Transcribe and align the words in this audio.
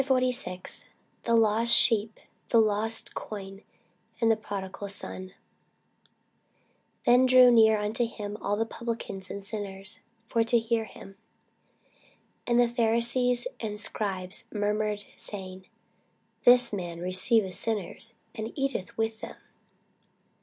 CHAPTER 0.01 0.13
46 0.13 0.85
THE 1.25 1.35
LOST 1.35 1.71
SHEEP, 1.75 2.19
THE 2.49 2.59
LOST 2.59 3.13
COIN, 3.13 3.61
AND 4.19 4.31
THE 4.31 4.35
PRODIGAL 4.35 4.87
SON 4.89 5.09
[Sidenote: 5.09 5.29
St. 5.29 5.29
Luke 5.29 6.97
15] 7.05 7.05
THEN 7.13 7.25
drew 7.27 7.51
near 7.51 7.77
unto 7.79 8.07
him 8.07 8.35
all 8.41 8.57
the 8.57 8.65
publicans 8.65 9.29
and 9.29 9.45
sinners 9.45 9.99
for 10.27 10.43
to 10.43 10.57
hear 10.57 10.85
him. 10.85 11.17
And 12.47 12.59
the 12.59 12.67
Pharisees 12.67 13.45
and 13.59 13.79
scribes 13.79 14.47
murmured, 14.51 15.03
saying, 15.15 15.67
This 16.45 16.73
man 16.73 16.97
receiveth 16.99 17.53
sinners, 17.53 18.15
and 18.33 18.51
eateth 18.57 18.97
with 18.97 19.21
them. 19.21 19.35